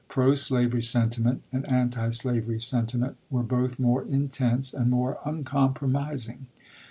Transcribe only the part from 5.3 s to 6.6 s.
compromising.